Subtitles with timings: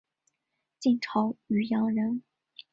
[0.79, 2.23] 晋朝渔阳人。